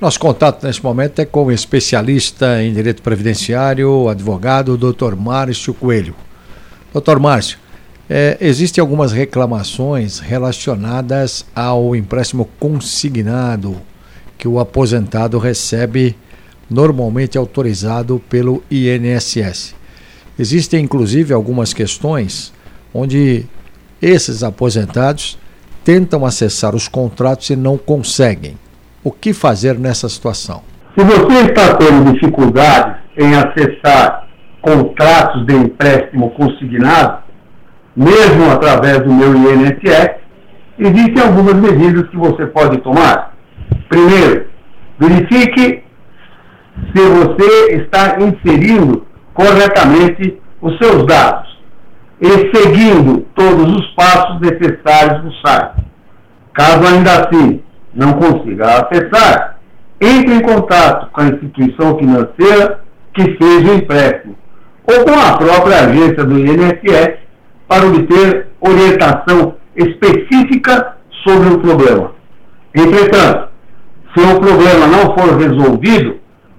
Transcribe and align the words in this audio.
Nosso 0.00 0.20
contato 0.20 0.64
nesse 0.64 0.80
momento 0.80 1.18
é 1.18 1.24
com 1.24 1.46
o 1.46 1.50
especialista 1.50 2.62
em 2.62 2.72
direito 2.72 3.02
previdenciário, 3.02 4.08
advogado, 4.08 4.76
Dr. 4.76 5.16
Márcio 5.16 5.74
Coelho. 5.74 6.14
Doutor 6.92 7.18
Márcio, 7.18 7.58
é, 8.08 8.38
existem 8.40 8.80
algumas 8.80 9.10
reclamações 9.10 10.20
relacionadas 10.20 11.44
ao 11.52 11.96
empréstimo 11.96 12.48
consignado 12.60 13.76
que 14.38 14.46
o 14.46 14.60
aposentado 14.60 15.36
recebe 15.36 16.16
normalmente 16.70 17.36
autorizado 17.36 18.22
pelo 18.28 18.62
INSS. 18.70 19.74
Existem 20.38 20.84
inclusive 20.84 21.34
algumas 21.34 21.72
questões 21.72 22.52
onde 22.94 23.46
esses 24.00 24.44
aposentados 24.44 25.36
tentam 25.82 26.24
acessar 26.24 26.76
os 26.76 26.86
contratos 26.86 27.50
e 27.50 27.56
não 27.56 27.76
conseguem. 27.76 28.56
O 29.02 29.12
que 29.12 29.32
fazer 29.32 29.78
nessa 29.78 30.08
situação? 30.08 30.62
Se 30.96 31.04
você 31.04 31.50
está 31.50 31.74
tendo 31.76 32.12
dificuldades 32.12 32.96
em 33.16 33.32
acessar 33.34 34.26
contratos 34.60 35.46
de 35.46 35.54
empréstimo 35.54 36.30
consignado, 36.30 37.22
mesmo 37.96 38.50
através 38.50 38.98
do 39.02 39.12
meu 39.12 39.34
INSS, 39.34 40.16
existem 40.78 41.22
algumas 41.22 41.54
medidas 41.54 42.08
que 42.10 42.16
você 42.16 42.46
pode 42.46 42.78
tomar. 42.78 43.34
Primeiro, 43.88 44.46
verifique 44.98 45.84
se 46.94 47.02
você 47.08 47.76
está 47.76 48.18
inserindo 48.20 49.06
corretamente 49.32 50.40
os 50.60 50.76
seus 50.78 51.06
dados 51.06 51.48
e 52.20 52.50
seguindo 52.52 53.20
todos 53.36 53.72
os 53.72 53.86
passos 53.94 54.40
necessários 54.40 55.24
no 55.24 55.32
site. 55.34 55.84
Caso 56.52 56.84
ainda 56.86 57.20
assim 57.20 57.62
não 57.94 58.12
consiga 58.14 58.64
acessar, 58.66 59.58
entre 60.00 60.34
em 60.34 60.40
contato 60.40 61.10
com 61.10 61.20
a 61.20 61.28
instituição 61.28 61.98
financeira 61.98 62.80
que 63.14 63.36
fez 63.36 63.68
o 63.68 63.74
empréstimo 63.74 64.36
ou 64.86 65.04
com 65.04 65.18
a 65.18 65.36
própria 65.36 65.80
agência 65.80 66.24
do 66.24 66.38
INSS 66.38 67.18
para 67.66 67.86
obter 67.86 68.46
orientação 68.60 69.54
específica 69.76 70.96
sobre 71.26 71.50
o 71.50 71.58
problema. 71.58 72.12
Entretanto, 72.74 73.48
se 74.16 74.24
o 74.24 74.40
problema 74.40 74.86
não 74.86 75.14
for 75.14 75.36
resolvido, 75.36 76.16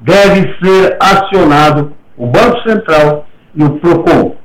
deve 0.00 0.54
ser 0.62 0.96
acionado 1.00 1.92
o 2.16 2.26
Banco 2.26 2.68
Central 2.68 3.26
e 3.54 3.64
o 3.64 3.70
PROCON. 3.80 4.36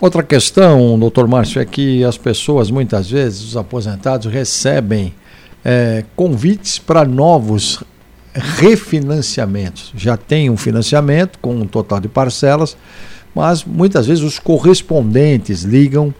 Outra 0.00 0.22
questão, 0.22 0.98
doutor 0.98 1.26
Márcio, 1.26 1.60
é 1.60 1.64
que 1.64 2.04
as 2.04 2.16
pessoas, 2.16 2.70
muitas 2.70 3.10
vezes, 3.10 3.42
os 3.42 3.56
aposentados, 3.56 4.30
recebem 4.30 5.12
é, 5.64 6.04
convites 6.14 6.78
para 6.78 7.04
novos 7.04 7.82
refinanciamentos. 8.34 9.92
Já 9.96 10.16
tem 10.16 10.50
um 10.50 10.56
financiamento 10.56 11.38
com 11.40 11.54
um 11.54 11.66
total 11.66 12.00
de 12.00 12.08
parcelas, 12.08 12.76
mas 13.34 13.64
muitas 13.64 14.06
vezes 14.06 14.22
os 14.22 14.38
correspondentes 14.38 15.62
ligam 15.62 16.14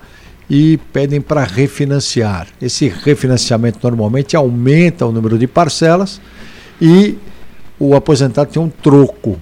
e 0.50 0.78
pedem 0.92 1.20
para 1.20 1.44
refinanciar. 1.44 2.48
Esse 2.60 2.88
refinanciamento 2.88 3.78
normalmente 3.82 4.36
aumenta 4.36 5.06
o 5.06 5.12
número 5.12 5.38
de 5.38 5.46
parcelas 5.46 6.20
e 6.80 7.18
o 7.78 7.94
aposentado 7.94 8.50
tem 8.50 8.60
um 8.60 8.68
troco. 8.68 9.38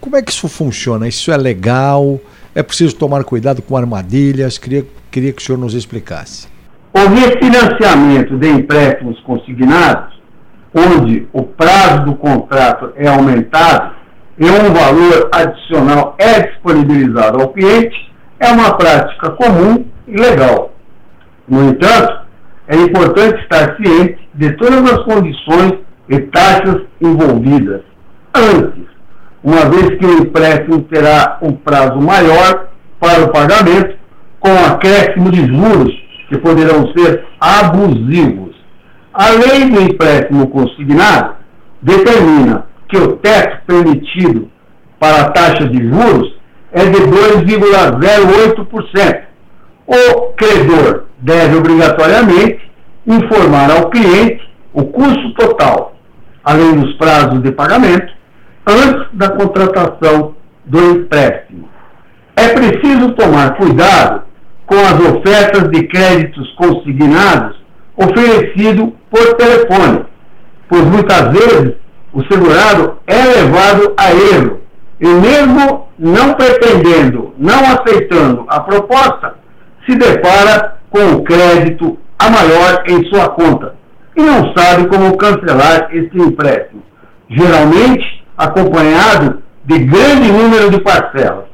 Como 0.00 0.16
é 0.16 0.22
que 0.22 0.30
isso 0.30 0.48
funciona? 0.48 1.08
Isso 1.08 1.30
é 1.30 1.36
legal? 1.36 2.20
É 2.54 2.62
preciso 2.62 2.94
tomar 2.94 3.24
cuidado 3.24 3.62
com 3.62 3.76
armadilhas? 3.76 4.58
Queria, 4.58 4.86
queria 5.10 5.32
que 5.32 5.40
o 5.40 5.44
senhor 5.44 5.58
nos 5.58 5.74
explicasse. 5.74 6.46
O 6.94 7.08
refinanciamento 7.08 8.36
de 8.36 8.50
empréstimos 8.50 9.18
consignados, 9.20 10.12
onde 10.74 11.26
o 11.32 11.42
prazo 11.42 12.04
do 12.04 12.14
contrato 12.16 12.92
é 12.96 13.08
aumentado 13.08 13.94
e 14.38 14.44
um 14.44 14.72
valor 14.74 15.30
adicional 15.32 16.14
é 16.18 16.48
disponibilizado 16.48 17.40
ao 17.40 17.48
cliente, 17.48 18.12
é 18.38 18.50
uma 18.50 18.76
prática 18.76 19.30
comum 19.30 19.86
e 20.06 20.16
legal. 20.16 20.74
No 21.48 21.70
entanto, 21.70 22.26
é 22.68 22.76
importante 22.76 23.40
estar 23.42 23.74
ciente 23.76 24.28
de 24.34 24.52
todas 24.52 24.84
as 24.92 25.02
condições 25.04 25.72
e 26.10 26.18
taxas 26.20 26.82
envolvidas 27.00 27.80
antes, 28.34 28.84
uma 29.42 29.64
vez 29.70 29.98
que 29.98 30.04
o 30.04 30.18
empréstimo 30.18 30.82
terá 30.82 31.38
um 31.40 31.52
prazo 31.52 32.00
maior 32.00 32.68
para 33.00 33.24
o 33.24 33.32
pagamento, 33.32 33.96
com 34.38 34.50
acréscimo 34.50 35.30
de 35.30 35.46
juros 35.46 36.01
que 36.32 36.38
poderão 36.38 36.90
ser 36.96 37.26
abusivos. 37.38 38.56
A 39.12 39.28
lei 39.28 39.68
do 39.68 39.82
empréstimo 39.82 40.48
consignado 40.48 41.34
determina 41.82 42.64
que 42.88 42.96
o 42.96 43.18
teto 43.18 43.58
permitido 43.66 44.50
para 44.98 45.20
a 45.22 45.30
taxa 45.30 45.68
de 45.68 45.86
juros 45.86 46.34
é 46.72 46.86
de 46.86 47.00
2,08%. 47.00 49.24
O 49.86 50.32
credor 50.32 51.04
deve 51.18 51.56
obrigatoriamente 51.56 52.62
informar 53.06 53.70
ao 53.70 53.90
cliente 53.90 54.40
o 54.72 54.84
custo 54.84 55.34
total, 55.34 55.94
além 56.42 56.80
dos 56.80 56.94
prazos 56.94 57.42
de 57.42 57.52
pagamento, 57.52 58.10
antes 58.66 59.06
da 59.12 59.28
contratação 59.28 60.34
do 60.64 60.92
empréstimo. 60.92 61.68
É 62.36 62.48
preciso 62.48 63.12
tomar 63.12 63.56
cuidado 63.56 64.31
com 64.66 64.76
as 64.76 64.94
ofertas 64.94 65.70
de 65.70 65.86
créditos 65.86 66.52
consignados 66.54 67.56
oferecido 67.96 68.94
por 69.10 69.34
telefone, 69.34 70.04
pois 70.68 70.84
muitas 70.84 71.32
vezes 71.32 71.74
o 72.12 72.22
segurado 72.24 72.98
é 73.06 73.40
levado 73.40 73.94
a 73.96 74.12
erro 74.12 74.60
e 75.00 75.06
mesmo 75.06 75.88
não 75.98 76.34
pretendendo, 76.34 77.34
não 77.38 77.60
aceitando 77.60 78.44
a 78.48 78.60
proposta, 78.60 79.34
se 79.88 79.96
depara 79.96 80.78
com 80.90 81.16
o 81.16 81.24
crédito 81.24 81.98
a 82.18 82.30
maior 82.30 82.84
em 82.88 83.04
sua 83.06 83.28
conta 83.30 83.74
e 84.16 84.22
não 84.22 84.52
sabe 84.54 84.86
como 84.88 85.16
cancelar 85.16 85.88
esse 85.92 86.16
empréstimo, 86.16 86.82
geralmente 87.28 88.24
acompanhado 88.36 89.42
de 89.64 89.78
grande 89.78 90.30
número 90.30 90.70
de 90.70 90.80
parcelas. 90.80 91.51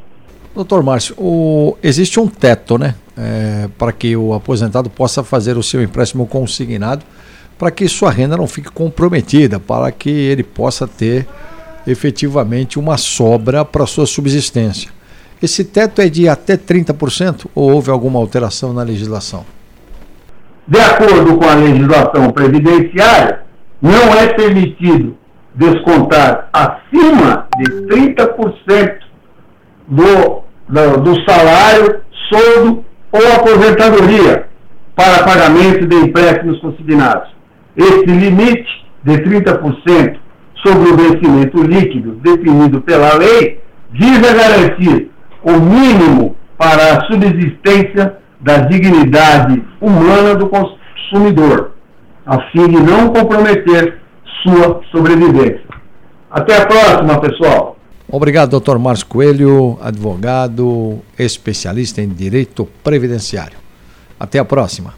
Doutor 0.59 0.83
Márcio, 0.83 1.15
o, 1.17 1.79
existe 1.81 2.19
um 2.19 2.27
teto, 2.27 2.77
né? 2.77 2.97
É, 3.17 3.69
para 3.79 3.93
que 3.93 4.17
o 4.17 4.35
aposentado 4.35 4.91
possa 4.91 5.23
fazer 5.23 5.57
o 5.57 5.63
seu 5.63 5.81
empréstimo 5.81 6.27
consignado, 6.27 7.05
para 7.57 7.71
que 7.71 7.87
sua 7.87 8.11
renda 8.11 8.37
não 8.37 8.49
fique 8.49 8.69
comprometida, 8.69 9.61
para 9.61 9.93
que 9.93 10.11
ele 10.11 10.43
possa 10.43 10.89
ter 10.89 11.29
efetivamente 11.87 12.77
uma 12.77 12.97
sobra 12.97 13.65
para 13.65 13.87
sua 13.87 14.05
subsistência. 14.05 14.91
Esse 15.41 15.63
teto 15.63 16.01
é 16.01 16.09
de 16.09 16.29
até 16.29 16.57
30% 16.57 17.47
ou 17.55 17.71
houve 17.71 17.93
alguma 17.93 18.19
alteração 18.19 18.73
na 18.73 18.83
legislação? 18.83 19.47
De 20.67 20.81
acordo 20.81 21.37
com 21.37 21.49
a 21.49 21.55
legislação 21.55 22.33
previdenciária, 22.33 23.43
não 23.81 24.13
é 24.13 24.35
permitido 24.35 25.17
descontar 25.55 26.49
acima 26.53 27.47
de 27.57 27.65
30% 27.87 28.99
do 29.87 30.48
do, 30.69 31.01
do 31.01 31.15
salário, 31.29 32.01
soldo 32.29 32.85
ou 33.11 33.33
aposentadoria 33.37 34.47
para 34.95 35.25
pagamento 35.25 35.87
de 35.87 35.97
empréstimos 35.97 36.61
consignados. 36.61 37.29
Esse 37.77 38.07
limite 38.07 38.87
de 39.05 39.19
30% 39.19 40.17
sobre 40.67 40.91
o 40.91 40.97
vencimento 40.97 41.63
líquido 41.63 42.17
definido 42.17 42.81
pela 42.81 43.15
lei 43.15 43.61
visa 43.91 44.35
garantir 44.35 45.11
o 45.43 45.53
mínimo 45.53 46.37
para 46.59 46.97
a 46.97 47.07
subsistência 47.07 48.19
da 48.41 48.59
dignidade 48.59 49.65
humana 49.81 50.35
do 50.35 50.49
consumidor, 50.49 51.73
a 52.27 52.41
fim 52.51 52.69
de 52.69 52.83
não 52.83 53.09
comprometer 53.09 53.99
sua 54.43 54.81
sobrevivência. 54.91 55.63
Até 56.31 56.63
a 56.63 56.67
próxima, 56.67 57.21
pessoal! 57.21 57.78
Obrigado, 58.11 58.51
doutor 58.51 58.79
Márcio 58.79 59.07
Coelho, 59.07 59.79
advogado, 59.83 61.03
especialista 61.19 62.01
em 62.01 62.09
direito 62.09 62.67
previdenciário. 62.83 63.59
Até 64.19 64.39
a 64.39 64.45
próxima. 64.47 64.98